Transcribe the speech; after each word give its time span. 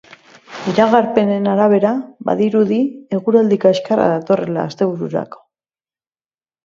Iragarpenen 0.69 1.49
arabera, 1.51 1.91
badirudi 2.29 2.79
eguraldi 3.19 3.61
kaskarra 3.67 4.11
datorrela 4.17 4.65
astebururako. 4.71 5.45